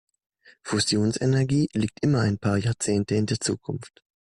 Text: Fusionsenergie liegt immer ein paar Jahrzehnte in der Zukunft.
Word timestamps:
Fusionsenergie 0.63 1.69
liegt 1.73 1.99
immer 2.01 2.21
ein 2.21 2.39
paar 2.39 2.57
Jahrzehnte 2.57 3.13
in 3.13 3.27
der 3.27 3.39
Zukunft. 3.39 4.01